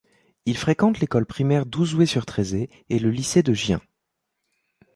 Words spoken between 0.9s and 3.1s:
l'école primaire d'Ouzouer-sur-Trézée et